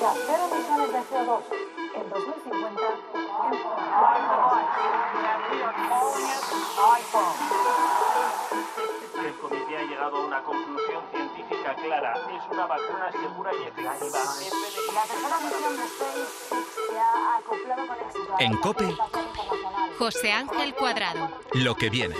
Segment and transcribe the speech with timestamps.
[0.00, 0.06] El
[9.34, 12.14] comité ha llegado a una conclusión científica clara.
[12.14, 13.92] Es una vacuna segura y efectiva.
[14.94, 16.30] La tercera misión de SpaceX
[16.88, 18.34] se ha acoplado con éxito.
[18.38, 18.96] En COPE.
[19.98, 21.28] José Ángel Cuadrado.
[21.52, 22.16] Lo que viene.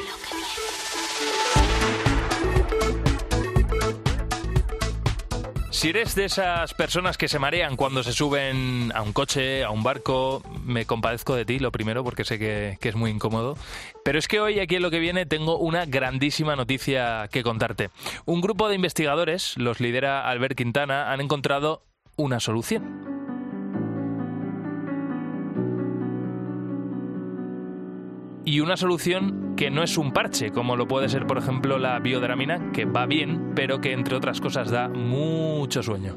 [5.81, 9.71] Si eres de esas personas que se marean cuando se suben a un coche, a
[9.71, 13.57] un barco, me compadezco de ti, lo primero, porque sé que, que, es muy incómodo.
[14.05, 17.89] Pero es que hoy, aquí en lo que viene, tengo una grandísima noticia que contarte.
[18.27, 21.83] Un grupo de investigadores, los lidera Albert Quintana, han encontrado
[22.15, 23.20] una solución.
[28.51, 32.01] Y una solución que no es un parche, como lo puede ser, por ejemplo, la
[32.01, 36.17] biodramina, que va bien, pero que entre otras cosas da mucho sueño.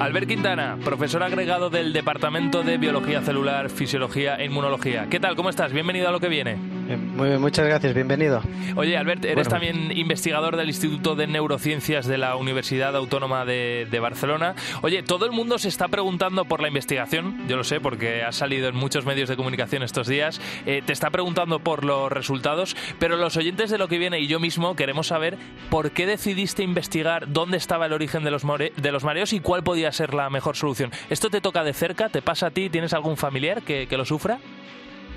[0.00, 5.08] Albert Quintana, profesor agregado del Departamento de Biología Celular, Fisiología e Inmunología.
[5.10, 5.36] ¿Qué tal?
[5.36, 5.74] ¿Cómo estás?
[5.74, 6.56] Bienvenido a lo que viene.
[6.86, 8.42] Muy bien, muchas gracias, bienvenido.
[8.76, 9.50] Oye, Albert, eres bueno.
[9.50, 14.54] también investigador del Instituto de Neurociencias de la Universidad Autónoma de, de, Barcelona.
[14.82, 18.36] Oye, todo el mundo se está preguntando por la investigación, yo lo sé porque has
[18.36, 22.76] salido en muchos medios de comunicación estos días, eh, te está preguntando por los resultados,
[23.00, 25.38] pero los oyentes de lo que viene y yo mismo queremos saber
[25.70, 29.64] por qué decidiste investigar dónde estaba el origen de los, de los mareos y cuál
[29.64, 30.92] podía ser la mejor solución.
[31.10, 32.08] ¿Esto te toca de cerca?
[32.10, 32.70] ¿Te pasa a ti?
[32.70, 34.38] ¿Tienes algún familiar que, que lo sufra?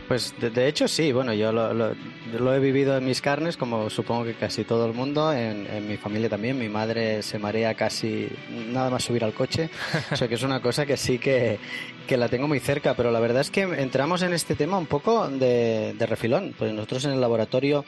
[0.09, 4.24] Pues de, de, hecho sí, bueno, yo lo, he vivido en mis carnes, como supongo
[4.24, 6.58] que casi todo el mundo, en, en, mi familia también.
[6.58, 9.70] Mi madre se marea casi nada más subir al coche,
[10.12, 11.59] o sea que es una cosa que sí que,
[12.08, 14.88] que la tengo muy cerca, pero la verdad es que entramos en este tema un
[14.88, 17.86] poco de, de refilón, pues nosotros en el laboratorio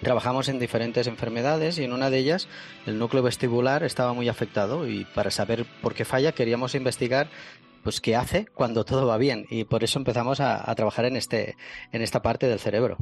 [0.00, 2.46] trabajamos en diferentes enfermedades y en una de ellas
[2.86, 7.26] el núcleo vestibular estaba muy afectado y para saber por qué falla queríamos investigar
[7.82, 11.56] pues qué hace cuando todo va bien y por eso empezamos a, trabajar en este
[11.92, 12.96] en esta parte del cerebro.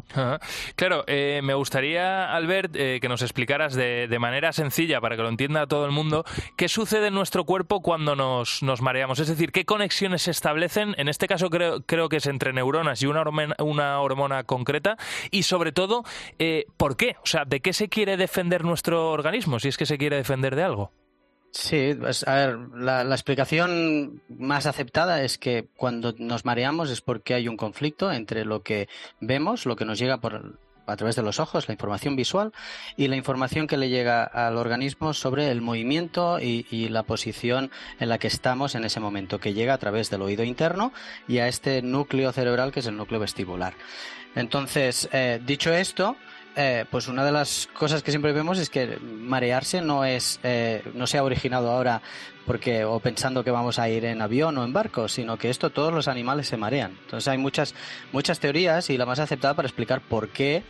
[0.77, 5.29] Claro, eh, me gustaría Albert eh, que nos explicaras de, manera sencilla para que lo
[5.29, 6.25] entienda todo el mundo
[6.57, 10.95] qué sucede en nuestro cuerpo cuando nos, nos mareamos, es decir, qué conexiones se establecen.
[10.99, 14.97] En este caso creo creo que es entre neuronas y una hormona, una hormona concreta
[15.31, 16.05] y sobre todo
[16.39, 19.87] eh, por qué, o sea, de qué se quiere defender nuestro organismo si es que
[19.87, 20.93] se quiere defender de algo.
[21.53, 27.35] Sí, pues, a ver, la, explicación más aceptada es que cuando nos mareamos es porque
[27.35, 28.89] hay un conflicto entre lo que
[29.21, 32.53] vemos, lo que nos llega por, a través de los ojos, la información visual,
[32.97, 37.73] y la información que le llega al organismo sobre el movimiento y, y, la posición
[37.99, 40.93] en la que estamos en ese momento, que llega a través del oído interno
[41.27, 43.75] y a este núcleo cerebral que es el núcleo vestibular.
[44.35, 46.17] Entonces, eh, dicho esto,
[46.57, 50.83] eh, pues una de las cosas que siempre vemos es que marearse no es eh,
[50.95, 52.03] no se ha originado ahora
[52.47, 55.71] porque o pensando que vamos a ir en avión o en barco, sino que esto
[55.71, 56.99] todos los animales se marean.
[57.05, 57.75] Entonces hay muchas
[58.13, 60.65] muchas teorías y la más aceptada para explicar por qué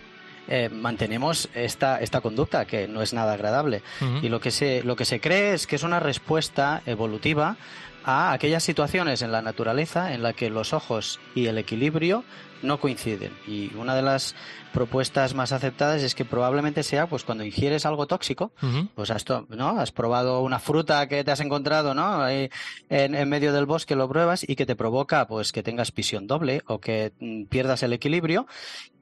[0.49, 3.83] eh, mantenemos esta, esta conducta que no es nada agradable.
[4.01, 4.25] Uh -huh.
[4.25, 7.57] Y lo que se lo que se cree es que es una respuesta evolutiva
[8.05, 12.25] a aquellas situaciones en la naturaleza en la que los ojos y el equilibrio
[12.63, 13.33] no coinciden.
[13.47, 14.35] Y una de las
[14.73, 18.89] propuestas más aceptadas es que probablemente sea pues cuando ingieres algo tóxico, uh -huh.
[18.95, 19.81] pues has, ¿no?
[19.81, 22.23] has probado una fruta que te has encontrado ¿no?
[22.23, 22.51] Ahí
[22.89, 26.27] en, en, medio del bosque, lo pruebas y que te provoca pues que tengas visión
[26.27, 28.47] doble o que mm, pierdas el equilibrio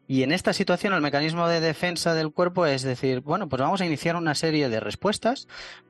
[0.08, 3.82] Y en esta situación el mecanismo de defensa del cuerpo es decir, bueno, pues vamos
[3.82, 5.46] a iniciar una serie de respuestas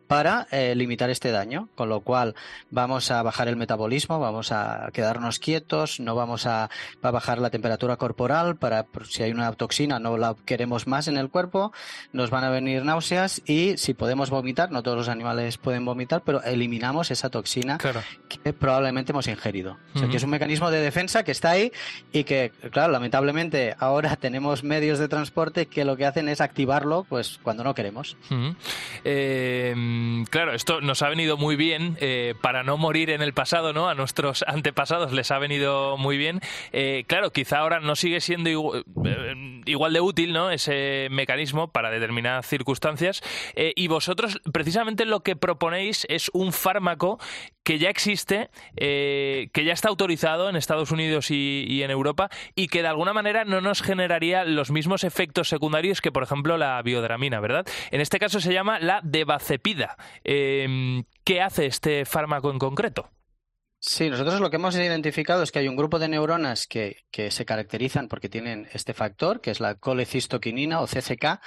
[0.09, 2.35] para eh, limitar este daño, con lo cual
[2.71, 6.71] vamos a bajar el metabolismo, vamos a quedarnos quietos, no vamos a,
[7.03, 11.19] a bajar la temperatura corporal para si hay una toxina no la queremos más en
[11.19, 11.73] el cuerpo,
[12.13, 16.23] nos van a venir náuseas y si podemos vomitar, no todos los animales pueden vomitar,
[16.25, 19.77] pero eliminamos esa toxina que probablemente hemos ingerido.
[19.95, 21.71] O sea, que es un mecanismo de defensa que está ahí
[22.13, 27.05] y que, claro, lamentablemente ahora tenemos medios de transporte que lo que hacen es activarlo
[27.09, 28.17] pues cuando no queremos.
[28.31, 33.73] Mm, claro, esto nos ha venido muy bien eh, para no morir en el pasado,
[33.73, 33.89] ¿no?
[33.89, 36.41] A nuestros antepasados les ha venido muy bien.
[36.73, 40.51] Eh, claro, quizá ahora no sigue siendo eh, igual, de útil, ¿no?
[40.51, 43.23] Ese mecanismo para determinadas circunstancias.
[43.55, 47.19] y vosotros, precisamente lo que proponéis es un fármaco
[47.65, 52.83] que ya existe, que ya está autorizado en Estados Unidos y, en Europa y que
[52.83, 57.41] de alguna manera no nos generaría los mismos efectos secundarios que, por ejemplo, la biodramina,
[57.41, 57.67] ¿verdad?
[57.91, 59.97] En este caso se llama la devacepida.
[60.23, 63.11] Em, ¿Qué hace este fármaco en concreto?
[63.81, 67.45] Sí, nosotros lo que hemos identificado es que hay un grupo de neuronas que, se
[67.45, 71.41] caracterizan porque tienen este factor, que es la colecistoquinina o CCK,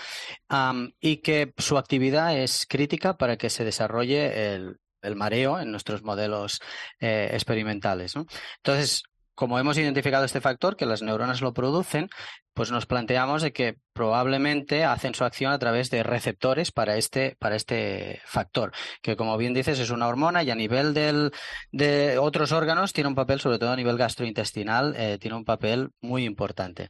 [0.99, 6.59] y que su actividad es crítica para que se desarrolle el, mareo en nuestros modelos
[6.99, 8.13] eh, experimentales.
[8.57, 9.03] Entonces,
[9.41, 12.09] como hemos identificado este factor, que las neuronas lo producen,
[12.53, 17.35] pues nos planteamos de que probablemente hacen su acción a través de receptores para este,
[17.39, 18.71] para este factor,
[19.01, 21.31] que como bien dices es una hormona y a nivel del,
[21.71, 25.89] de otros órganos tiene un papel, sobre todo a nivel gastrointestinal, eh, tiene un papel
[26.01, 26.89] muy importante.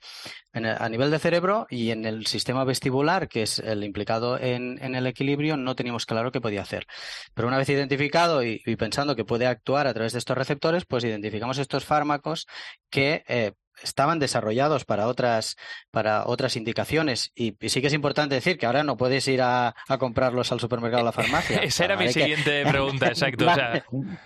[0.53, 5.07] a nivel de cerebro y en el sistema vestibular, que es el implicado en, el
[5.07, 6.85] equilibrio, no teníamos claro qué podía hacer.
[7.33, 11.03] Pero una vez identificado y, pensando que puede actuar a través de estos receptores, pues
[11.03, 12.47] identificamos estos fármacos
[12.89, 15.57] que eh, estaban desarrollados para otras,
[15.91, 17.31] para otras indicaciones.
[17.35, 21.03] Y, sí que es importante decir que ahora no puedes ir a, comprarlos al supermercado
[21.03, 21.59] o a la farmacia.
[21.63, 23.45] Esa era mi siguiente pregunta, exacto.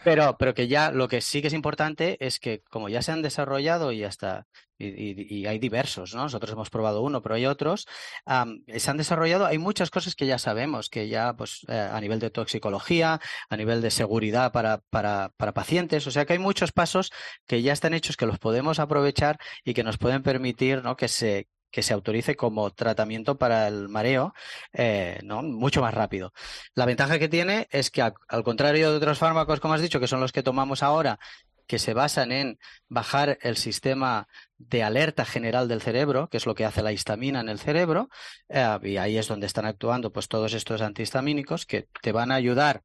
[0.03, 3.11] pero, pero que ya lo que sí que es importante es que como ya se
[3.11, 4.45] han desarrollado y hasta
[4.77, 6.23] y, hay diversos, ¿no?
[6.23, 7.87] Nosotros hemos probado uno, pero hay otros.
[8.25, 12.19] se han desarrollado, hay muchas cosas que ya sabemos, que ya, pues, eh, a nivel
[12.19, 16.71] de toxicología, a nivel de seguridad para, para, para, pacientes, o sea que hay muchos
[16.71, 17.11] pasos
[17.47, 20.95] que ya están hechos, que los podemos aprovechar y que nos pueden permitir, ¿no?
[20.95, 24.33] Que se, que se autorice como tratamiento para el mareo
[24.71, 25.43] eh, ¿no?
[25.43, 26.31] mucho más rápido.
[26.73, 30.07] La ventaja que tiene es que, al contrario de otros fármacos, como has dicho, que
[30.07, 31.19] son los que tomamos ahora,
[31.67, 36.55] que se basan en bajar el sistema de alerta general del cerebro, que es lo
[36.55, 38.09] que hace la histamina en el cerebro,
[38.47, 42.35] eh, y ahí es donde están actuando pues todos estos antihistamínicos que te van a
[42.35, 42.83] ayudar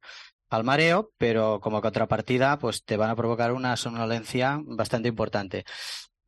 [0.49, 5.63] al mareo, pero como contrapartida pues te van a provocar una somnolencia bastante importante.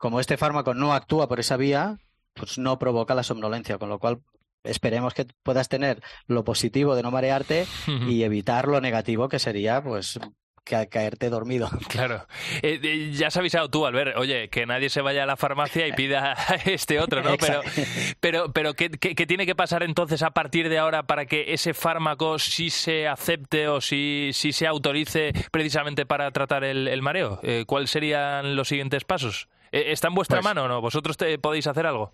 [0.03, 1.97] Como este fármaco no actúa por esa vía,
[2.33, 4.19] pues no provoca la somnolencia, con lo cual
[4.65, 7.65] esperemos que puedas tener lo positivo de no marearte
[8.09, 10.19] y evitar lo negativo que sería pues
[10.65, 11.69] que caerte dormido.
[11.87, 12.27] Claro.
[12.61, 15.93] Eh, ya has avisado tú, Albert, oye, que nadie se vaya a la farmacia y
[15.93, 16.35] pida
[16.65, 17.37] este otro, ¿no?
[17.37, 17.61] Pero,
[18.19, 22.39] pero, pero ¿qué, tiene que pasar entonces a partir de ahora para que ese fármaco
[22.39, 27.39] sí se acepte o sí, se autorice precisamente para tratar el, mareo?
[27.41, 29.47] Eh, ¿Cuáles serían los siguientes pasos?
[29.73, 30.79] Eh, ¿Está en vuestra pues mano o no?
[30.81, 32.13] ¿Vosotros te, podéis hacer algo?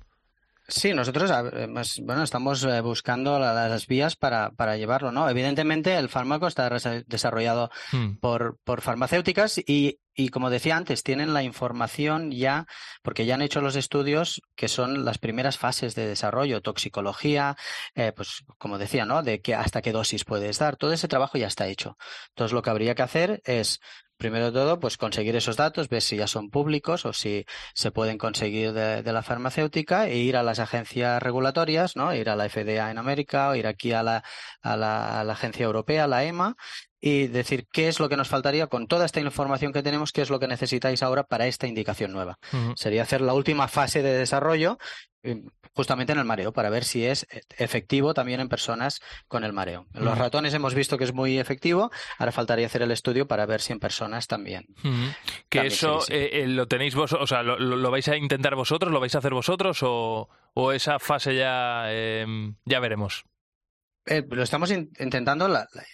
[0.69, 1.31] Sí, nosotros
[2.03, 5.27] bueno, estamos eh, buscando las vías para, para llevarlo, ¿no?
[5.27, 6.69] Evidentemente el fármaco está
[7.07, 8.17] desarrollado hmm.
[8.17, 12.67] por, por farmacéuticas y, y como decía antes, tienen la información ya,
[13.01, 17.57] porque ya han hecho los estudios que son las primeras fases de desarrollo, toxicología,
[17.95, 19.23] eh, pues como decía, ¿no?
[19.23, 20.75] De que hasta qué dosis puedes dar.
[20.75, 21.97] Todo ese trabajo ya está hecho.
[22.29, 23.79] Entonces lo que habría que hacer es
[24.19, 27.89] primero de todo, pues conseguir esos datos, ver si ya son públicos o si se
[27.89, 32.13] pueden conseguir de, la farmacéutica e ir a las agencias regulatorias, ¿no?
[32.13, 34.23] Ir a la FDA en América o ir aquí a la,
[34.61, 36.57] a la, a la agencia europea, la EMA,
[37.01, 40.21] y decir qué es lo que nos faltaría con toda esta información que tenemos, qué
[40.21, 42.39] es lo que necesitáis ahora para esta indicación nueva.
[42.75, 44.77] Sería hacer la última fase de desarrollo
[45.23, 45.41] eh,
[45.73, 47.25] justamente en el mareo para ver si es
[47.57, 49.85] efectivo también en personas con el mareo.
[49.93, 53.45] En los ratones hemos visto que es muy efectivo, ahora faltaría hacer el estudio para
[53.45, 54.65] ver si en personas también.
[55.47, 58.99] Que eso eh, eh, lo tenéis vos, o sea, lo, vais a intentar vosotros, lo
[58.99, 61.85] vais a hacer vosotros o, o esa fase ya,
[62.65, 63.25] ya veremos.
[64.11, 65.47] Eh, lo estamos intentando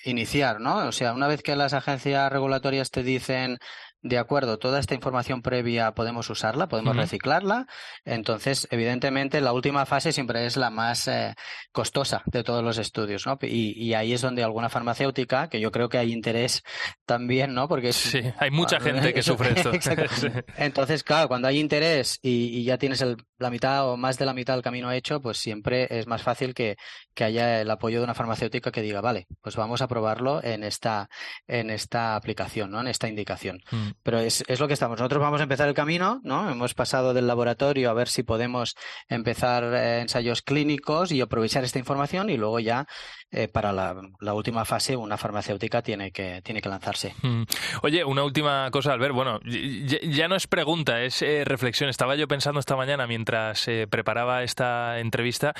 [0.05, 0.87] iniciar, ¿no?
[0.87, 3.57] O sea, una vez que las agencias regulatorias te dicen,
[4.05, 7.65] de acuerdo, toda esta información previa podemos usarla, podemos reciclarla,
[8.03, 11.33] entonces, evidentemente, la última fase siempre es la más eh,
[11.71, 13.39] costosa de todos los estudios, ¿no?
[13.41, 16.61] Y, ahí es donde alguna farmacéutica, que yo creo que hay interés
[17.07, 17.67] también, ¿no?
[17.67, 19.71] Porque sí, hay mucha gente que sufre esto.
[20.57, 24.33] Entonces, claro, cuando hay interés y, ya tienes el la mitad o más de la
[24.33, 26.77] mitad del camino hecho, pues siempre es más fácil que,
[27.13, 30.63] que, haya el apoyo de una farmacéutica que diga, vale, pues vamos a probarlo en
[30.63, 31.09] esta,
[31.47, 32.79] en esta aplicación, ¿no?
[32.79, 33.61] En esta indicación.
[33.71, 33.89] Mm.
[34.03, 34.99] Pero es, es, lo que estamos.
[34.99, 36.49] Nosotros vamos a empezar el camino, ¿no?
[36.49, 38.75] Hemos pasado del laboratorio a ver si podemos
[39.09, 42.87] empezar eh, ensayos clínicos y aprovechar esta información y luego ya
[43.31, 47.13] eh, para la, última fase una farmacéutica tiene que, tiene que lanzarse.
[47.21, 47.43] Mm.
[47.81, 49.13] Oye, una última cosa, Albert.
[49.13, 51.89] Bueno, ya, no es pregunta, es eh, reflexión.
[51.89, 55.53] Estaba yo pensando esta mañana mientras preparaba esta entrevista.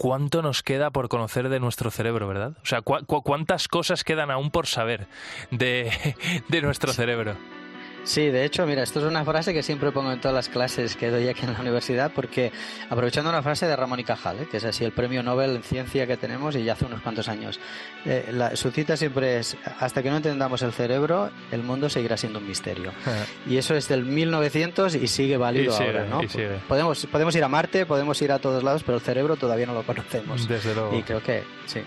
[0.00, 2.52] ¿Cuánto nos queda por conocer de nuestro cerebro, verdad?
[2.62, 5.08] O sea, ¿cuántas cosas quedan aún por saber
[5.50, 5.92] de,
[6.48, 7.36] de nuestro cerebro?
[8.04, 10.96] Sí, de hecho, mira, esto es una frase que siempre pongo en todas las clases
[10.96, 12.52] que doy aquí en la universidad, porque
[12.88, 14.48] aprovechando una frase de Ramón y Cajal, ¿eh?
[14.50, 17.28] que es así el premio Nobel en ciencia que tenemos y ya hace unos cuantos
[17.28, 17.60] años.
[18.04, 22.38] Eh, su cita siempre es: hasta que no entendamos el cerebro, el mundo seguirá siendo
[22.38, 22.92] un misterio.
[23.46, 26.20] y eso es del 1900 y sigue válido ahora, ¿no?
[26.68, 29.74] Podemos, podemos ir a Marte, podemos ir a todos lados, pero el cerebro todavía no
[29.74, 30.48] lo conocemos.
[30.48, 30.96] Desde luego.
[30.96, 31.80] Y creo que sí.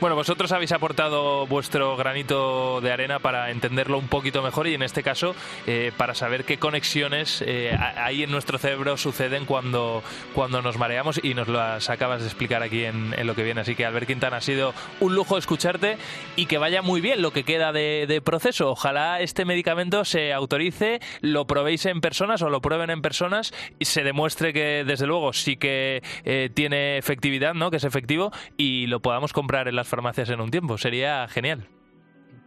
[0.00, 4.82] Bueno, vosotros habéis aportado vuestro granito de arena para entenderlo un poquito mejor y en
[4.82, 5.34] este caso
[5.66, 10.02] eh, para saber qué conexiones eh, hay en nuestro cerebro suceden cuando,
[10.34, 13.60] cuando nos mareamos y nos las acabas de explicar aquí en, lo que viene.
[13.60, 15.98] Así que Albert Quintana ha sido un lujo escucharte
[16.36, 18.70] y que vaya muy bien lo que queda de, proceso.
[18.70, 23.84] Ojalá este medicamento se autorice, lo probéis en personas o lo prueben en personas y
[23.84, 27.70] se demuestre que desde luego sí que eh, tiene efectividad, ¿no?
[27.70, 30.78] que es efectivo y lo podamos comprar en las farmacias en un tiempo.
[30.78, 31.77] Sería genial.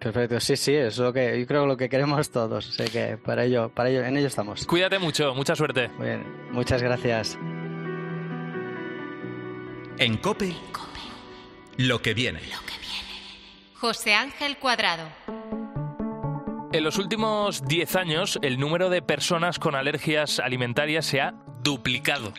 [0.01, 2.65] Perfecto, sí, sí, es lo que yo creo lo que queremos todos.
[2.65, 4.65] Sé que para ello, para ello, en ello estamos.
[4.65, 5.89] Cuídate mucho, mucha suerte.
[5.89, 7.37] Muy bien, muchas gracias.
[9.99, 10.55] En Cope,
[11.77, 12.39] lo que viene.
[12.39, 13.75] Lo que viene.
[13.75, 15.03] José Ángel Cuadrado.
[16.73, 22.33] En los últimos 10 años, el número de personas con alergias alimentarias se ha duplicado.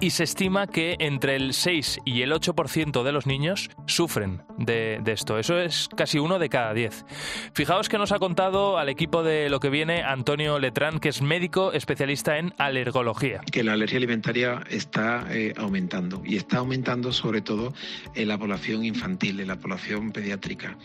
[0.00, 5.02] Y se estima que entre el 6 y el 8% de los niños sufren de,
[5.06, 5.38] esto.
[5.38, 7.04] Eso es casi uno de cada 10.
[7.52, 11.20] Fijaos que nos ha contado al equipo de lo que viene Antonio Letrán, que es
[11.20, 13.40] médico especialista en alergología.
[13.50, 17.72] Que la alergia alimentaria está eh, aumentando y está aumentando sobre todo
[18.14, 20.76] en la población infantil, en la población pediátrica.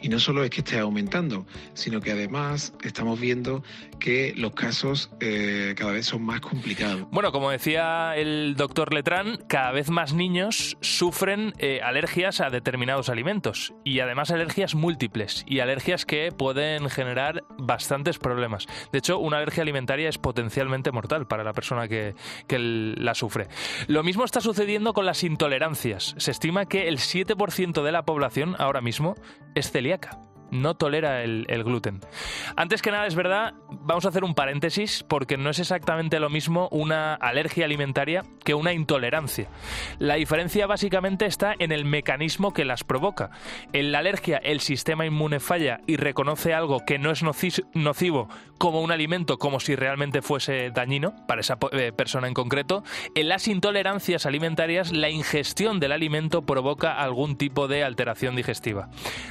[0.00, 1.44] Y no solo es que esté aumentando,
[1.74, 3.64] sino que además estamos viendo
[3.98, 7.06] que los casos eh, cada vez son más complicados.
[7.10, 13.08] Bueno, como decía el doctor Letrán, cada vez más niños sufren eh, alergias a determinados
[13.08, 18.66] alimentos y además alergias múltiples y alergias que pueden generar bastantes problemas.
[18.92, 22.14] De hecho, una alergia alimentaria es potencialmente mortal para la persona que,
[22.46, 23.48] que la sufre.
[23.86, 26.14] Lo mismo está sucediendo con las intolerancias.
[26.18, 29.14] Se estima que el 7% de la población ahora mismo
[29.54, 32.00] es celíaca no tolera el, gluten.
[32.56, 36.30] Antes que nada, es verdad, vamos a hacer un paréntesis porque no es exactamente lo
[36.30, 39.48] mismo una alergia alimentaria que una intolerancia.
[39.98, 43.30] La diferencia básicamente está en el mecanismo que las provoca.
[43.72, 48.28] En la alergia el sistema inmune falla y reconoce algo que no es nocivo
[48.60, 52.84] como un alimento, como si realmente fuese dañino para esa eh, persona en concreto.
[53.14, 58.90] En las intolerancias alimentarias la ingestión del alimento provoca algún tipo de alteración digestiva.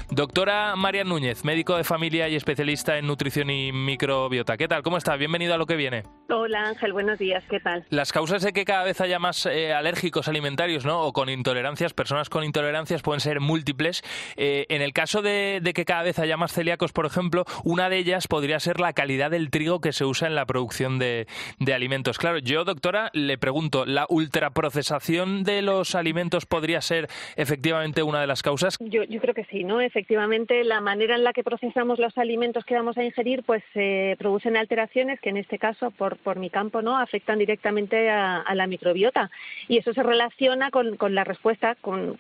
[0.09, 4.57] Doctora María Núñez, médico de familia y especialista en nutrición y microbiota.
[4.57, 4.81] ¿Qué tal?
[4.81, 5.15] ¿Cómo está?
[5.15, 6.05] Bienvenido a lo que viene.
[6.29, 7.43] Hola Ángel, buenos días.
[7.49, 7.85] ¿Qué tal?
[7.89, 11.01] Las causas de que cada vez haya más eh, alérgicos alimentarios, ¿no?
[11.01, 14.01] O con intolerancias, personas con intolerancias pueden ser múltiples.
[14.37, 17.97] Eh, en el caso de, que cada vez haya más celíacos, por ejemplo, una de
[17.97, 21.27] ellas podría ser la calidad del trigo que se usa en la producción de,
[21.73, 22.17] alimentos.
[22.17, 28.27] Claro, yo, doctora, le pregunto, ¿la ultraprocesación de los alimentos podría ser efectivamente una de
[28.27, 28.77] las causas?
[28.79, 29.81] Yo, yo creo que sí, ¿no?
[29.81, 34.15] Efectivamente, la manera en la que procesamos los alimentos que vamos a ingerir, pues se
[34.19, 39.31] producen alteraciones que en este caso, por, mi campo, no afectan directamente a, la microbiota.
[39.67, 42.17] Y eso se relaciona con, con la respuesta, con,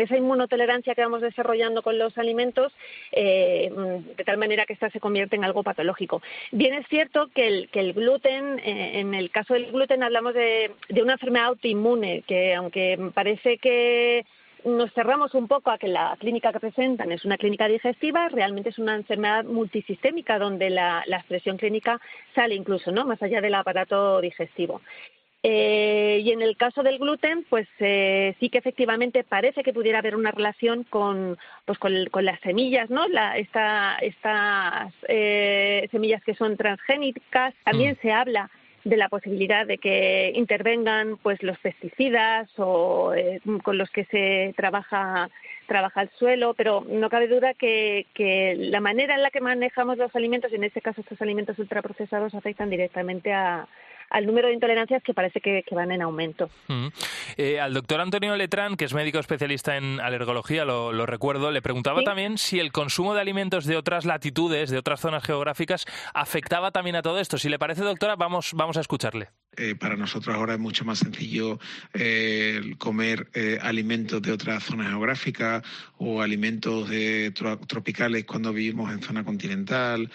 [0.00, 2.72] esa inmunotolerancia que vamos desarrollando con los alimentos,
[3.12, 3.70] eh,
[4.16, 6.22] de tal manera que esta se convierte en algo patológico.
[6.50, 11.02] Bien es cierto que el, gluten, eh, en el caso del gluten hablamos de, de
[11.02, 14.24] una enfermedad autoinmune, que aunque parece que
[14.64, 18.70] nos cerramos un poco a que la clínica que presentan es una clínica digestiva, realmente
[18.70, 22.00] es una enfermedad multisistémica donde la, expresión clínica
[22.34, 23.04] sale incluso, ¿no?
[23.04, 24.80] Más allá del aparato digestivo.
[25.44, 29.98] Eh, y en el caso del gluten, pues eh, sí que efectivamente parece que pudiera
[29.98, 33.08] haber una relación con, pues con, las semillas, ¿no?
[33.08, 37.54] La, esta, estas eh, semillas que son transgénicas.
[37.64, 38.02] También mm.
[38.02, 38.50] se habla
[38.84, 44.54] de la posibilidad de que intervengan pues los pesticidas o eh, con los que se
[44.56, 45.28] trabaja
[45.66, 49.96] trabaja el suelo, pero no cabe duda que, que, la manera en la que manejamos
[49.96, 53.66] los alimentos, y en este caso estos alimentos ultraprocesados, afectan directamente a,
[54.12, 56.50] al número de intolerancias que parece que, van en aumento.
[57.36, 62.02] Eh, al doctor Antonio Letrán, que es médico especialista en alergología, lo, recuerdo, le preguntaba
[62.02, 66.96] también si el consumo de alimentos de otras latitudes, de otras zonas geográficas, afectaba también
[66.96, 67.38] a todo esto.
[67.38, 69.30] Si le parece, doctora, vamos, vamos a escucharle.
[69.54, 71.58] Eh, para nosotros ahora es mucho más sencillo
[71.92, 75.62] eh, comer eh, alimentos de otra zona geográfica
[75.98, 76.88] o alimentos
[77.68, 80.10] tropicales cuando vivimos en zona continental,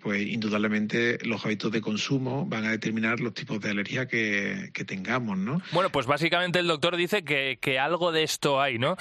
[0.00, 5.36] pues indudablemente los hábitos de consumo van a determinar los tipos de alergia que, tengamos,
[5.36, 5.60] ¿no?
[5.72, 8.96] Bueno, pues básicamente el doctor dice que, que algo de esto hay, ¿no?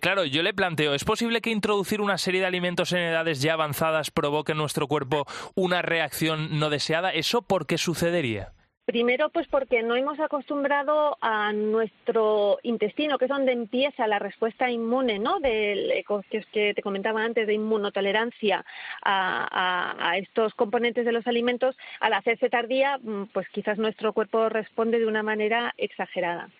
[0.00, 3.52] claro, yo le planteo, ¿es posible que introducir una serie de alimentos en edades ya
[3.52, 7.10] avanzadas provoque en nuestro cuerpo una reacción no deseada?
[7.12, 8.54] ¿Eso por qué sucedería?
[8.84, 14.70] Primero, pues porque no hemos acostumbrado a nuestro intestino, que es donde empieza la respuesta
[14.70, 15.40] inmune, ¿no?
[15.40, 16.04] que,
[16.52, 18.62] que te comentaba antes, de inmunotolerancia
[19.02, 24.50] a, a, estos componentes de los alimentos, al hacerse tardía, mm, pues quizás nuestro cuerpo
[24.50, 26.50] responde de una manera exagerada.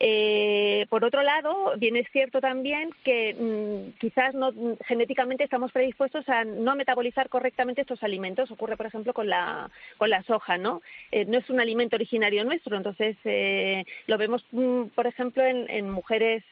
[0.00, 4.52] Eh, por otro lado, bien es cierto también que mm, quizás no,
[4.86, 8.50] genéticamente estamos predispuestos a no metabolizar correctamente estos alimentos.
[8.50, 10.82] Ocurre, por ejemplo, con la, con la soja, ¿no?
[11.10, 15.68] Eh, no es un alimento originario nuestro, entonces eh, lo vemos, mm, por ejemplo, en,
[15.68, 16.44] en mujeres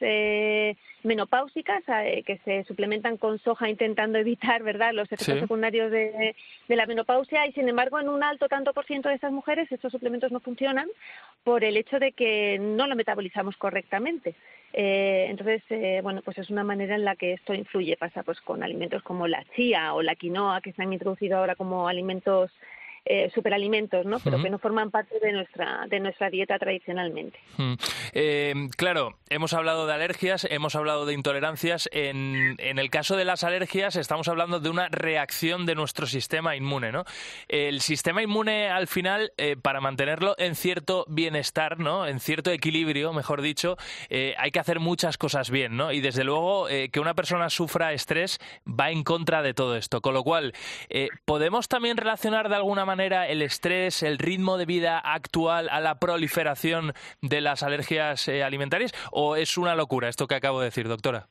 [1.07, 6.35] menopáusicas que se suplementan con soja intentando evitar, ¿verdad?, los efectos secundarios de,
[6.67, 9.71] de la menopausia y, sin embargo, en un alto tanto por ciento de estas mujeres
[9.71, 10.87] estos suplementos no funcionan
[11.43, 14.35] por el hecho de que no lo metabolizamos correctamente.
[14.73, 17.97] Eh, entonces, eh, bueno, pues es una manera en la que esto influye.
[17.97, 21.55] Pasa pues con alimentos como la chía o la quinoa, que se han introducido ahora
[21.55, 22.51] como alimentos
[23.09, 24.19] eh, superalimentos, ¿no?
[24.19, 27.39] Pero que no forman parte de nuestra, de nuestra dieta tradicionalmente.
[28.11, 31.87] Eh, claro, hemos hablado de alergias, hemos hablado de intolerancias.
[31.93, 36.57] En, en, el caso de las alergias estamos hablando de una reacción de nuestro sistema
[36.57, 37.05] inmune, ¿no?
[37.47, 42.07] El sistema inmune, al final, eh, para mantenerlo en cierto bienestar, ¿no?
[42.07, 43.77] En cierto equilibrio, mejor dicho,
[44.09, 45.93] hay que hacer muchas cosas bien, ¿no?
[45.93, 50.01] Y desde luego que una persona sufra estrés va en contra de todo esto.
[50.01, 50.53] Con lo cual,
[51.23, 55.99] ¿podemos también relacionar de alguna manera el estrés, el ritmo de vida actual a la
[55.99, 60.87] proliferación de las alergias eh, alimentarias o es una locura esto que acabo de decir,
[60.87, 61.27] doctora?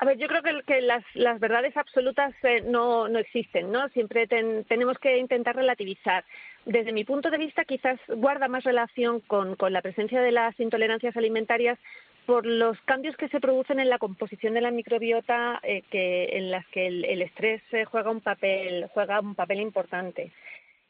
[0.00, 3.88] A ver, yo creo que, las, verdades absolutas eh, no, no, existen, ¿no?
[3.88, 6.24] Siempre tenemos que intentar relativizar.
[6.64, 11.16] Desde mi punto de vista, quizás guarda más relación con, la presencia de las intolerancias
[11.16, 11.78] alimentarias
[12.28, 16.50] por los cambios que se producen en la composición de la microbiota eh, que, en
[16.50, 20.30] las que el, estrés juega un papel juega un papel importante.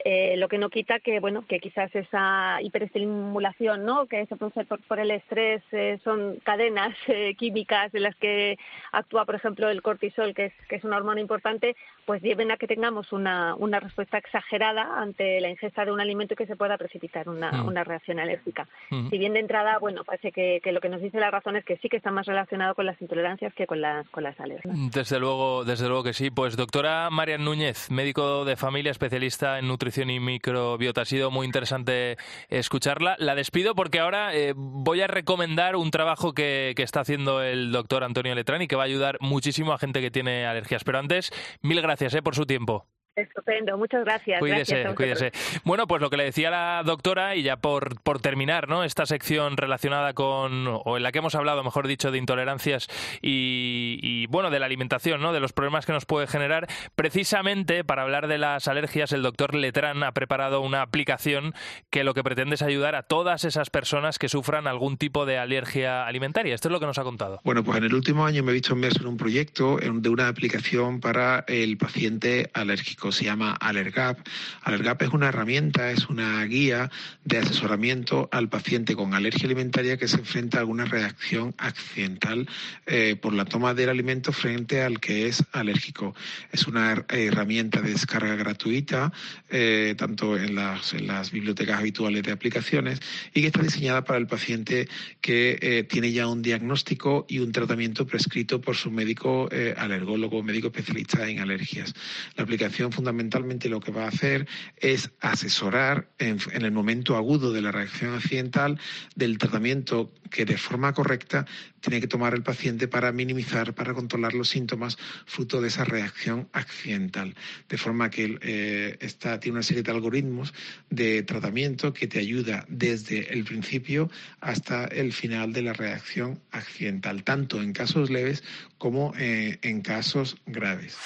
[0.05, 4.65] Eh, lo que no quita que bueno que quizás esa hiperestimulación no que se produce
[4.65, 8.61] por, el estrés eh, son cadenas eh, químicas de las que
[8.93, 11.75] actúa por ejemplo el cortisol que es que es una hormona importante
[12.07, 16.35] pues lleven a que tengamos una, una respuesta exagerada ante la ingesta de un alimento
[16.35, 17.67] y que se pueda precipitar una, mm.
[17.67, 19.11] una reacción alérgica mm.
[19.11, 21.65] si bien de entrada bueno parece que, que, lo que nos dice la razón es
[21.65, 24.77] que sí que está más relacionado con las intolerancias que con las con las alergias
[24.93, 29.67] desde luego desde luego que sí pues doctora Marian Núñez médico de familia especialista en
[29.67, 31.03] nutrición y microbiota.
[31.03, 32.17] Ha sido muy interesante
[32.49, 33.17] escucharla.
[33.19, 37.73] La despido porque ahora eh, voy a recomendar un trabajo que, que, está haciendo el
[37.73, 40.85] doctor Antonio Letrán y que va a ayudar muchísimo a gente que tiene alergias.
[40.85, 41.31] Pero antes,
[41.63, 42.87] mil gracias eh, por su tiempo.
[43.19, 44.39] Estupendo, muchas gracias.
[44.39, 45.33] Cuídese, cuídese.
[45.65, 48.85] Bueno, pues lo que le decía la doctora, y ya por, por terminar, ¿no?
[48.85, 52.87] Esta sección relacionada con, o en la que hemos hablado, mejor dicho, de intolerancias
[53.21, 55.33] y, bueno, de la alimentación, ¿no?
[55.33, 56.69] De los problemas que nos puede generar.
[56.95, 61.55] Precisamente para hablar de las alergias, el doctor Letrán ha preparado una aplicación
[61.91, 65.39] que lo que pretende es ayudar a todas esas personas que sufran algún tipo de
[65.39, 66.55] alergia alimentaria.
[66.55, 67.41] Esto es lo que nos ha contado.
[67.43, 70.29] Bueno, pues en el último año me he visto inmerso en un proyecto de una
[70.29, 74.19] aplicación para el paciente alérgico se llama Alergap.
[74.63, 76.91] Alergap es una herramienta, es una guía
[77.25, 82.49] de asesoramiento al paciente con alergia alimentaria que se enfrenta a alguna reacción accidental
[82.87, 86.15] eh, por la toma del alimento frente al que es alérgico.
[86.53, 89.13] Es una herramienta de descarga gratuita,
[89.51, 93.01] eh, tanto en las, en las, bibliotecas habituales de aplicaciones,
[93.35, 94.89] y que está diseñada para el paciente
[95.21, 100.69] que eh, tiene ya un diagnóstico y un tratamiento prescrito por su médico alergólogo, médico
[100.69, 101.95] especialista en alergias.
[102.37, 107.63] La aplicación fundamentalmente lo que va a hacer es asesorar en, el momento agudo de
[107.63, 108.81] la reacción accidental
[109.15, 111.47] del tratamiento que de forma correcta
[111.79, 116.49] tiene que tomar el paciente para minimizar, para controlar los síntomas fruto de esa reacción
[116.53, 117.37] accidental.
[117.69, 118.99] De forma que eh,
[119.41, 120.53] tiene una serie de algoritmos
[120.91, 127.23] de tratamiento que te ayuda desde el principio hasta el final de la reacción accidental,
[127.23, 128.43] tanto en casos leves
[128.77, 130.97] como eh, en casos graves.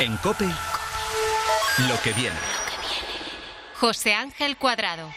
[0.00, 0.44] En COPE,
[1.88, 2.36] lo que viene.
[3.80, 5.10] José Ángel Cuadrado.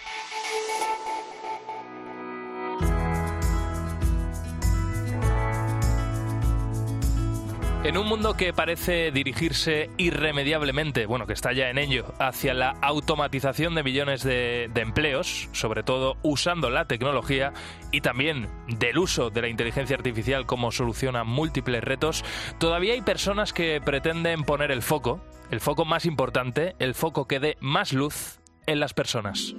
[7.84, 12.76] En un mundo que parece dirigirse irremediablemente, bueno, que está ya en ello, hacia la
[12.80, 17.54] automatización de millones de, empleos, sobre todo usando la tecnología
[17.92, 22.24] y también del uso de la inteligencia artificial como solución a múltiples retos,
[22.60, 27.40] todavía hay personas que pretenden poner el foco, el foco más importante, el foco que
[27.40, 29.56] dé más luz en las personas.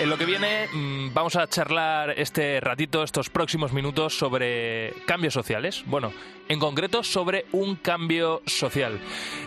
[0.00, 5.34] En lo que viene mm, vamos a charlar este ratito, estos próximos minutos sobre cambios
[5.34, 5.82] sociales.
[5.86, 6.12] Bueno,
[6.48, 9.00] en concreto sobre un cambio social.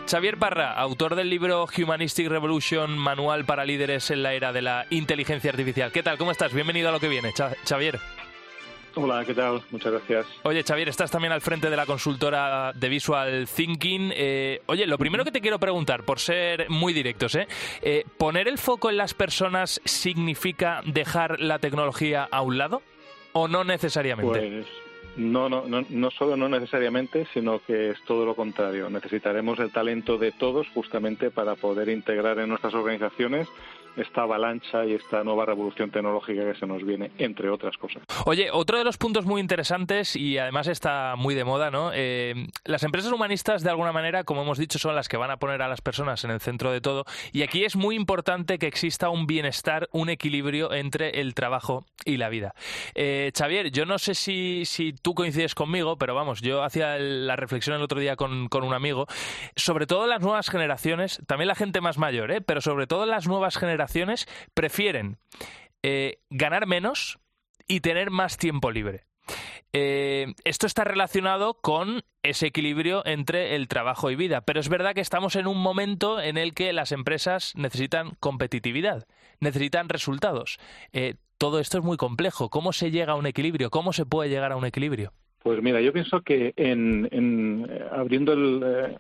[0.10, 4.88] Xavier Parra, autor del libro Humanistic Revolution, Manual para líderes en la era de la
[4.90, 5.94] inteligencia artificial.
[5.94, 6.18] ¿Qué tal?
[6.18, 6.54] ¿Cómo estás?
[6.54, 7.32] Bienvenido a lo que viene,
[7.66, 8.00] Xavier.
[8.96, 9.62] Hola, ¿qué tal?
[9.72, 10.26] Muchas gracias.
[10.44, 14.12] Oye, Xavier, estás también al frente de la consultora de Visual Thinking.
[14.14, 17.48] Eh, oye, lo primero que te quiero preguntar, por ser muy directos, ¿eh?
[17.82, 18.06] ¿eh?
[18.18, 22.82] ¿poner el foco en las personas significa dejar la tecnología a un lado
[23.32, 24.40] o no necesariamente?
[24.40, 24.68] Pues
[25.16, 28.90] no, no, no, no solo no necesariamente, sino que es todo lo contrario.
[28.90, 33.48] Necesitaremos el talento de todos justamente para poder integrar en nuestras organizaciones
[33.98, 38.04] esta avalancha y esta nueva revolución tecnológica que se nos viene, entre otras cosas.
[38.26, 41.92] Oye, otro de los puntos muy interesantes y además está muy de moda, ¿no?
[41.94, 45.38] Eh, las empresas humanistas, de alguna manera, como hemos dicho, son las que van a
[45.38, 48.68] poner a las personas en el centro de todo y aquí es muy importante que
[48.68, 52.54] exista un bienestar, un equilibrio entre el trabajo y la vida.
[52.96, 57.36] Eh, Xavier, yo no sé si, si tú coincides conmigo, pero vamos, yo hacía la
[57.36, 59.08] reflexión el otro día con, con un amigo,
[59.56, 62.42] sobre todo las nuevas generaciones, también la gente más mayor, ¿eh?
[62.42, 63.81] pero sobre todo las nuevas generaciones
[64.54, 65.18] prefieren
[65.84, 67.20] eh, ganar menos
[67.68, 69.06] y tener más tiempo libre.
[69.74, 74.94] Eh, esto está relacionado con ese equilibrio entre el trabajo y vida, pero es verdad
[74.94, 79.08] que estamos en un momento en el que las empresas necesitan competitividad,
[79.40, 80.60] necesitan resultados.
[80.92, 82.50] Eh, todo esto es muy complejo.
[82.50, 83.70] ¿Cómo se llega a un equilibrio?
[83.70, 85.14] ¿Cómo se puede llegar a un equilibrio?
[85.42, 88.98] Pues mira, yo pienso que en, abriendo el,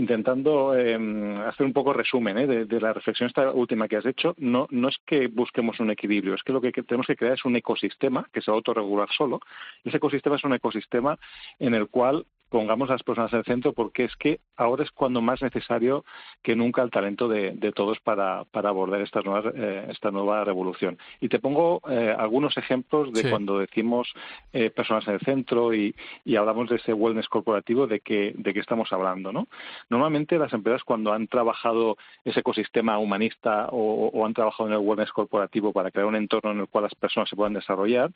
[0.00, 2.46] intentando em, hacer un poco resumen ¿eh?
[2.46, 6.34] de, la reflexión esta última que has hecho, no, no es que busquemos un equilibrio,
[6.34, 9.08] es que lo que tenemos que crear es un ecosistema que se va a autorregular
[9.16, 9.40] solo.
[9.84, 11.18] Ese ecosistema es un ecosistema
[11.58, 14.90] en el cual pongamos a las personas en el centro porque es que ahora es
[14.90, 16.04] cuando más necesario
[16.42, 20.98] que nunca el talento de, todos para, para abordar esta nueva, eh, esta nueva revolución.
[21.20, 24.12] Y te pongo eh, algunos ejemplos de cuando decimos
[24.52, 28.52] eh, personas en el centro y, y, hablamos de ese wellness corporativo, de qué de
[28.52, 29.32] qué estamos hablando.
[29.32, 29.46] ¿no?
[29.88, 34.80] Normalmente las empresas cuando han trabajado ese ecosistema humanista o, o han trabajado en el
[34.80, 38.10] wellness corporativo para crear un entorno en el cual las personas se puedan desarrollar,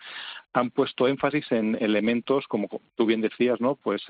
[0.52, 3.76] han puesto énfasis en elementos, como tú bien decías, ¿no?
[3.76, 4.02] pues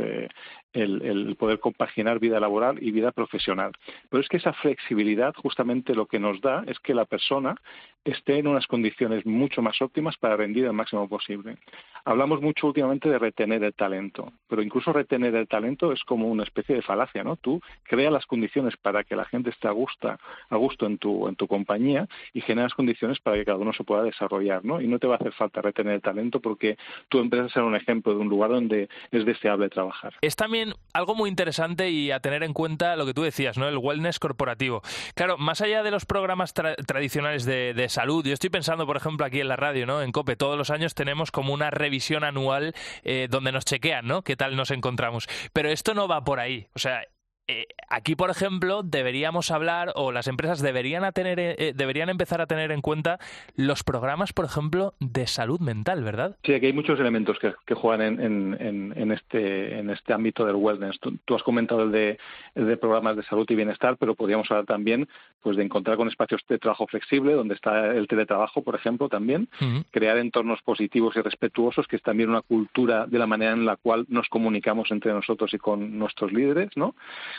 [0.73, 3.73] el, poder compaginar vida laboral y vida profesional.
[4.09, 7.57] Pero es que esa flexibilidad justamente lo que nos da es que la persona
[8.05, 11.57] esté en unas condiciones mucho más óptimas para rendir el máximo posible.
[12.05, 16.43] Hablamos mucho últimamente de retener el talento, pero incluso retener el talento es como una
[16.43, 17.37] especie de falacia, ¿no?
[17.37, 20.15] Tú creas las condiciones para que la gente esté a gusto,
[20.51, 23.85] a gusto en tu en tu compañía y generas condiciones para que cada uno se
[23.85, 24.83] pueda desarrollar, ¿no?
[24.83, 26.77] Y no te va a hacer falta retener el talento porque
[27.09, 30.13] tu empresa será un ejemplo de un lugar donde es deseable trabajar.
[30.21, 33.67] Es también algo muy interesante y a tener en cuenta lo que tú decías, ¿no?
[33.67, 34.83] El wellness corporativo.
[35.15, 39.41] Claro, más allá de los programas tradicionales de, salud, yo estoy pensando, por ejemplo, aquí
[39.41, 40.03] en la radio, ¿no?
[40.03, 41.94] En COPE, todos los años tenemos como una revisión
[42.25, 44.23] anual eh, donde nos chequean, ¿no?
[44.23, 45.27] ¿Qué tal nos encontramos?
[45.53, 46.69] Pero esto no va por ahí.
[46.75, 47.05] O sea,
[47.47, 52.47] eh, aquí, por ejemplo, deberíamos hablar o las empresas deberían, tener, eh, deberían empezar a
[52.47, 53.19] tener en cuenta
[53.55, 56.37] los programas, por ejemplo, de salud mental, ¿verdad?
[56.43, 60.99] Sí, aquí hay muchos elementos que, juegan en, este, en este ámbito del wellness.
[61.01, 62.19] Tú, has comentado el de,
[62.55, 65.09] de, programas de salud y bienestar, pero podríamos hablar también
[65.43, 69.49] pues, de encontrar con espacios de trabajo flexible, donde está el teletrabajo, por ejemplo, también.
[69.91, 73.77] Crear entornos positivos y respetuosos, que es también una cultura de la manera en la
[73.77, 76.95] cual nos comunicamos entre nosotros y con nuestros líderes, ¿no?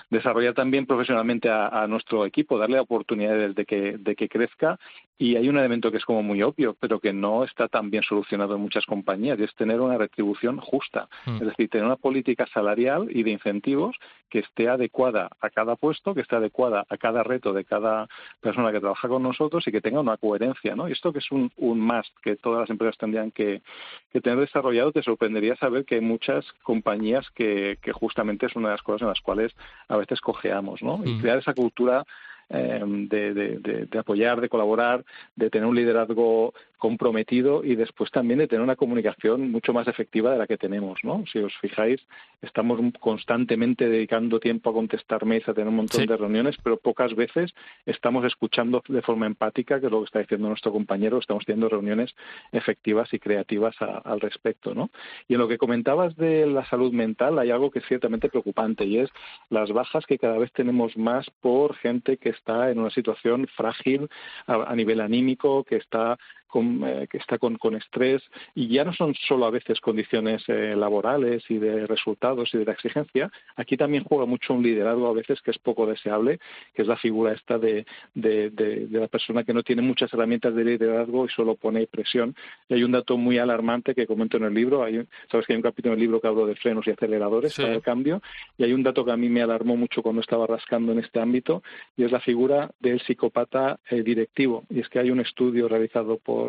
[0.10, 4.79] Desarrollar también profesionalmente a, nuestro equipo, darle oportunidades de que, de que crezca.
[5.17, 8.04] Y hay un elemento que es como muy obvio, pero que no está tan bien
[8.04, 11.08] solucionado en muchas compañías, y es tener una retribución justa.
[11.25, 11.36] Mm.
[11.36, 13.95] Es decir, tener una política salarial y de incentivos
[14.30, 18.08] que esté adecuada a cada puesto, que esté adecuada a cada reto de cada
[18.41, 20.75] persona que trabaja con nosotros y que tenga una coherencia.
[20.75, 20.89] ¿no?
[20.89, 23.62] Y esto que es un, un must que todas las empresas tendrían que,
[24.12, 28.69] que tener desarrollado, te sorprendería saber que hay muchas compañías que, que justamente es una
[28.69, 29.56] de las cosas en las cuales
[29.88, 31.01] a veces cojeamos, ¿no?
[31.06, 31.21] Y mm.
[31.21, 32.06] crear esa cultura
[32.49, 35.03] de, de, apoyar, de colaborar,
[35.36, 40.31] de tener un liderazgo comprometido y después también de tener una comunicación mucho más efectiva
[40.31, 41.23] de la que tenemos, ¿no?
[41.31, 41.99] Si os fijáis,
[42.41, 47.15] estamos constantemente dedicando tiempo a contestar mails, a tener un montón de reuniones, pero pocas
[47.15, 47.53] veces
[47.86, 51.69] estamos escuchando de forma empática, que es lo que está diciendo nuestro compañero, estamos teniendo
[51.69, 52.13] reuniones
[52.51, 54.91] efectivas y creativas al respecto, ¿no?
[55.27, 58.86] Y en lo que comentabas de la salud mental hay algo que es ciertamente preocupante
[58.86, 59.10] y es
[59.49, 64.10] las bajas que cada vez tenemos más por gente que está en una situación frágil
[64.48, 66.17] a nivel anímico, que está
[66.62, 68.22] eh, que está con, estrés
[68.54, 72.65] y ya no son solo a veces condiciones eh, laborales y de resultados y de
[72.65, 76.39] la exigencia, aquí también juega mucho un liderazgo a veces que es poco deseable,
[76.74, 80.63] que es la figura esta de, de, la persona que no tiene muchas herramientas de
[80.63, 82.36] liderazgo y solo pone presión.
[82.70, 85.58] Y hay un dato muy alarmante que comento en el libro, hay, sabes que hay
[85.58, 88.22] un capítulo en el libro que hablo de frenos y aceleradores para el cambio,
[88.58, 91.20] y hay un dato que a mí me alarmó mucho cuando estaba rascando en este
[91.20, 91.63] ámbito,
[91.98, 94.63] y es la figura del psicópata eh, directivo.
[94.70, 96.44] Y es que hay un estudio realizado por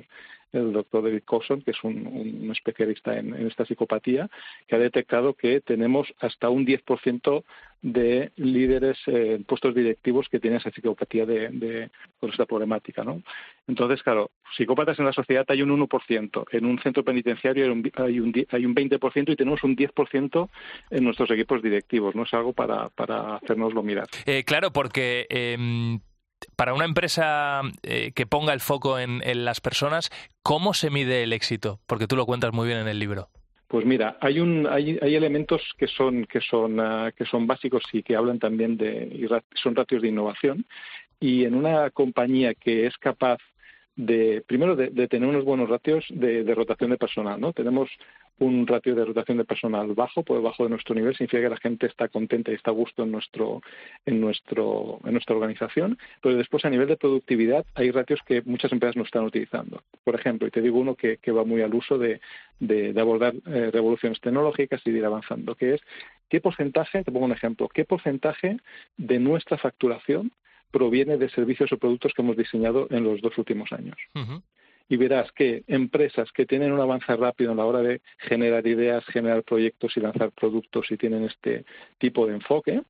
[0.52, 4.28] el doctor David Coulson, que es un, especialista en, esta psicopatía,
[4.66, 7.44] que ha detectado que tenemos hasta un 10%
[7.82, 13.04] de líderes en puestos directivos que tienen esa psicopatía de, con esta problemática.
[13.04, 13.22] ¿no?
[13.68, 17.92] Entonces, claro, psicópatas en la sociedad hay un 1%, en un centro penitenciario hay un,
[17.96, 20.48] hay un, hay un 20% y tenemos un 10%
[20.90, 22.14] en nuestros equipos directivos.
[22.14, 24.08] No es algo para, para hacernoslo mirar.
[24.24, 25.26] Eh, claro, porque...
[25.28, 26.00] Em,
[26.56, 30.10] para una empresa eh, que ponga el foco en, las personas,
[30.42, 31.80] ¿cómo se mide el éxito?
[31.86, 33.28] Porque tú lo cuentas muy bien en el libro.
[33.68, 37.82] Pues mira, hay, un, hay, hay elementos que son, que, son, ah, que son básicos
[37.92, 40.66] y que hablan también de, son ratios de innovación.
[41.18, 43.38] Y en una compañía que es capaz
[43.96, 47.52] de, primero, de, tener unos buenos ratios de, de, rotación de personal, ¿no?
[47.52, 47.88] Tenemos
[48.38, 51.56] un ratio de rotación de personal bajo, por debajo de nuestro nivel, significa que la
[51.56, 53.62] gente está contenta y está a gusto en nuestro,
[54.04, 58.72] en nuestro, en nuestra organización, pero después a nivel de productividad hay ratios que muchas
[58.72, 59.82] empresas no están utilizando.
[60.04, 62.20] Por ejemplo, y te digo uno que, va muy al uso de,
[62.60, 65.80] de, abordar eh, revoluciones tecnológicas y de ir avanzando, que es
[66.28, 68.58] qué porcentaje, te pongo un ejemplo, qué porcentaje
[68.96, 70.32] de nuestra facturación
[70.70, 73.96] proviene de servicios o productos que hemos diseñado en los dos últimos años
[74.88, 79.04] y verás que empresas que tienen un avance rápido en la hora de generar ideas,
[79.06, 81.64] generar proyectos y lanzar productos y tienen este
[81.98, 82.82] tipo de enfoque,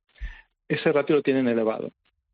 [0.67, 1.91] ese ratio lo tienen elevado.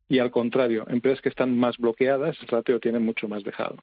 [0.10, 3.78] Y al contrario, empresas que están más bloqueadas, ese ratio lo tienen mucho más dejado.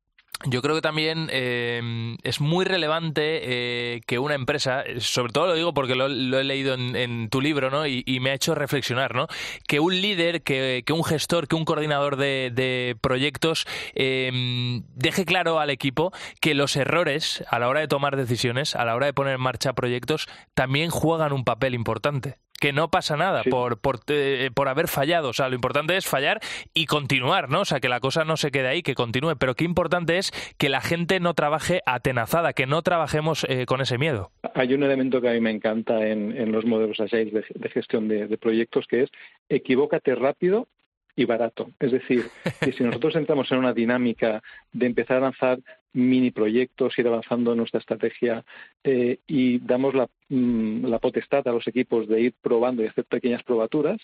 [0.46, 5.54] Yo creo que también eh, es muy relevante eh, que una empresa, sobre todo lo
[5.54, 7.86] digo porque lo, he leído en, tu libro, ¿no?
[7.86, 9.26] Y, me ha hecho reflexionar, ¿no?
[9.66, 15.68] Que un líder, que, un gestor, que un coordinador de, proyectos eh, deje claro al
[15.68, 19.34] equipo que los errores a la hora de tomar decisiones, a la hora de poner
[19.34, 24.50] en marcha proyectos, también juegan un papel importante que no pasa nada por, por, eh,
[24.54, 25.30] por, haber fallado.
[25.30, 26.40] O sea, lo importante es fallar
[26.74, 27.62] y continuar, ¿no?
[27.62, 29.34] O sea, que la cosa no se quede ahí, que continúe.
[29.36, 33.80] Pero qué importante es que la gente no trabaje atenazada, que no trabajemos eh, con
[33.80, 34.30] ese miedo.
[34.54, 37.68] Hay un elemento que a mí me encanta en, en los modelos Agile de, de
[37.70, 39.10] gestión de, de proyectos, que es
[39.48, 40.68] equivócate rápido
[41.16, 41.70] y barato.
[41.78, 42.24] Es decir,
[42.60, 44.42] que si nosotros entramos en una dinámica
[44.72, 45.58] de empezar a lanzar
[45.92, 48.44] mini proyectos, ir avanzando en nuestra estrategia
[48.84, 53.04] eh, y damos la, mm, la potestad a los equipos de ir probando y hacer
[53.04, 53.98] pequeñas probaturas,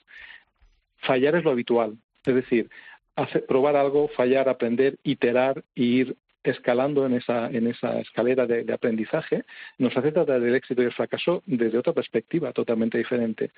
[0.98, 1.96] fallar es lo habitual.
[2.24, 2.68] Es decir,
[3.14, 6.16] hacer, probar algo, fallar, aprender, iterar e ir
[6.46, 9.44] escalando en esa, en esa escalera de, aprendizaje,
[9.78, 13.50] nos hace tratar el éxito y el fracaso desde otra perspectiva totalmente diferente.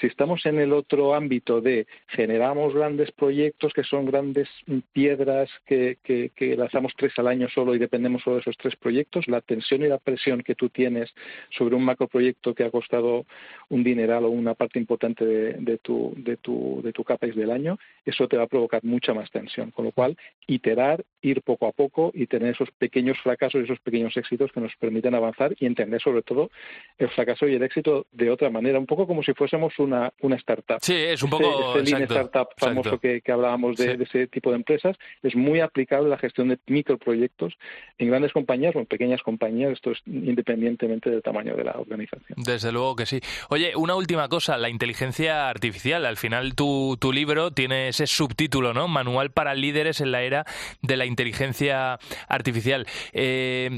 [0.00, 4.48] Si estamos en el otro ámbito de generamos grandes proyectos que son grandes
[4.92, 9.28] piedras que, que, lanzamos tres al año solo y dependemos solo de esos tres proyectos,
[9.28, 11.10] la tensión y la presión que tú tienes
[11.50, 13.24] sobre un macroproyecto que ha costado
[13.68, 17.78] un dineral o una parte importante de, tu, de, tu, de tu CAPEX del año,
[18.04, 19.70] eso te va a provocar mucha más tensión.
[19.70, 23.78] Con lo cual, iterar, ir poco a poco y tener esos pequeños fracasos y esos
[23.80, 26.50] pequeños éxitos que nos permiten avanzar y entender sobre todo
[26.96, 30.36] el fracaso y el éxito de otra manera, un poco como si fuésemos una, una
[30.36, 30.78] startup.
[30.80, 31.76] Sí, es un poco...
[31.78, 36.18] Ese, startup famoso que, hablábamos de, ese tipo de empresas es muy aplicable a la
[36.18, 37.52] gestión de microproyectos
[37.98, 42.38] en grandes compañías o en pequeñas compañías, esto es independientemente del tamaño de la organización.
[42.38, 43.20] Desde luego que sí.
[43.50, 46.06] Oye, una última cosa, la inteligencia artificial.
[46.06, 48.88] Al final tu, tu libro tiene ese subtítulo, ¿no?
[48.88, 50.46] Manual para líderes en la era
[50.80, 52.86] de la inteligencia artificial.
[53.12, 53.70] Eh,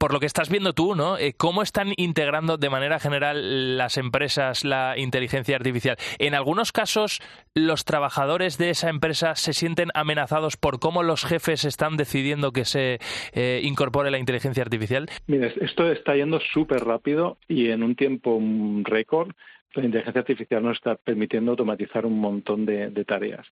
[0.00, 1.18] por lo que estás viendo tú, ¿no?
[1.18, 5.98] Eh, ¿Cómo están integrando de manera general las empresas la inteligencia artificial?
[6.18, 7.20] En algunos casos,
[7.54, 12.64] los trabajadores de esa empresa se sienten amenazados por cómo los jefes están decidiendo que
[12.64, 12.98] se
[13.34, 15.06] eh, incorpore la inteligencia artificial.
[15.26, 18.40] Mira, esto está yendo súper rápido y en un tiempo
[18.84, 19.32] récord
[19.74, 23.46] la inteligencia artificial nos está permitiendo automatizar un montón de tareas.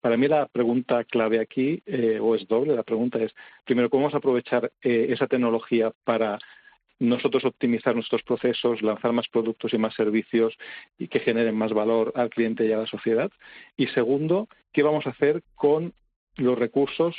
[0.00, 3.34] Para mí la pregunta clave aquí, eh, o es doble, la pregunta es,
[3.64, 6.38] primero, ¿cómo vamos a aprovechar eh, esa tecnología para
[7.00, 10.56] nosotros optimizar nuestros procesos, lanzar más productos y más servicios
[10.98, 13.30] y que generen más valor al cliente y a la sociedad?
[13.76, 15.92] Y segundo, ¿qué vamos a hacer con
[16.36, 17.16] los recursos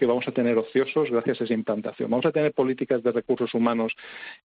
[0.00, 2.10] que vamos a tener ociosos gracias a esa implantación.
[2.10, 3.92] Vamos a tener políticas de recursos humanos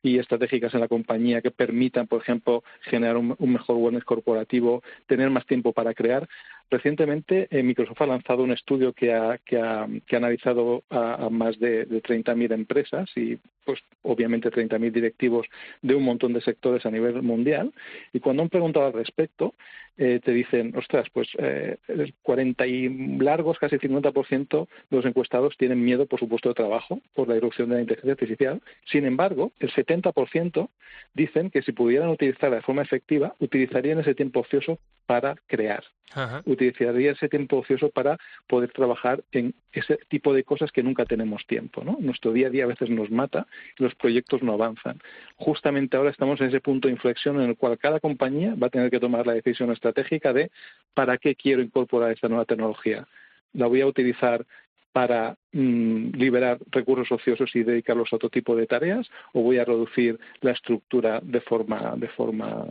[0.03, 5.29] y estratégicas en la compañía que permitan, por ejemplo, generar un, mejor wellness corporativo, tener
[5.29, 6.27] más tiempo para crear.
[6.69, 11.29] Recientemente, eh, Microsoft ha lanzado un estudio que ha, que ha, que ha analizado a,
[11.29, 15.47] más de, de 30.000 empresas y, pues, obviamente, 30.000 directivos
[15.81, 17.73] de un montón de sectores a nivel mundial.
[18.13, 19.53] Y cuando han preguntado al respecto,
[19.97, 25.55] eh, te dicen, ostras, pues eh, el 40 y largos, casi 50% de los encuestados
[25.57, 28.61] tienen miedo por su puesto de trabajo, por la irrupción de la inteligencia artificial.
[28.85, 30.69] Sin embargo, el 70%
[31.13, 35.83] dicen que si pudieran utilizarla de forma efectiva, utilizarían ese tiempo ocioso para crear.
[36.55, 41.45] Utilizaría ese tiempo ocioso para poder trabajar en ese tipo de cosas que nunca tenemos
[41.45, 41.83] tiempo.
[41.99, 44.99] Nuestro día a día a veces nos mata y los proyectos no avanzan.
[45.35, 48.69] Justamente ahora estamos en ese punto de inflexión en el cual cada compañía va a
[48.69, 50.51] tener que tomar la decisión estratégica de
[50.93, 53.07] para qué quiero incorporar esta nueva tecnología.
[53.53, 54.45] La voy a utilizar
[54.95, 59.65] para mm, liberar recursos ociosos y dedicarlos a otro tipo de tareas o voy a
[59.65, 62.65] reducir la estructura de forma de forma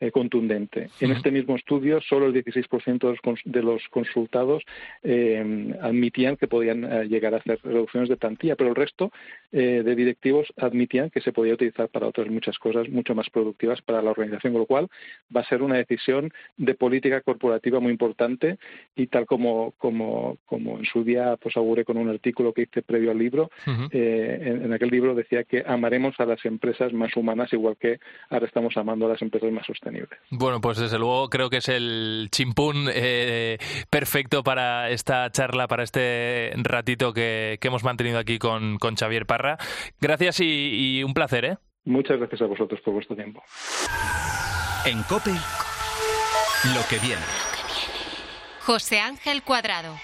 [0.00, 0.90] eh, contundente.
[0.98, 4.64] En este mismo estudio, solo el 16% de los consultados
[5.04, 9.12] eh, admitían que podían eh, llegar a hacer reducciones de plantilla, pero el resto
[9.52, 14.02] de directivos admitían que se podía utilizar para otras muchas cosas mucho más productivas para
[14.02, 14.88] la organización, con lo cual
[15.34, 18.58] va a ser una decisión de política corporativa muy importante
[18.96, 22.82] y tal como, como, como en su día pues auguré con un artículo que hice
[22.82, 27.52] previo al libro, en, en aquel libro decía que amaremos a las empresas más humanas
[27.52, 29.83] igual que ahora estamos amando a las empresas más sostenibles.
[30.30, 33.58] Bueno, pues desde luego creo que es el chimpún eh,
[33.90, 39.58] perfecto para esta charla, para este ratito que, hemos mantenido aquí con, Xavier Parra.
[40.00, 41.56] Gracias y, un placer, ¿eh?
[41.84, 43.42] Muchas gracias a vosotros por vuestro tiempo.
[44.86, 45.32] En COPE,
[46.74, 47.22] lo que viene.
[48.60, 49.94] José Ángel Cuadrado.